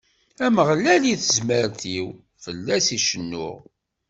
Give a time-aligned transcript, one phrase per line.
[0.37, 2.07] D Ameɣlal i d tazmert-iw,
[2.43, 3.57] fell-as i cennuɣ.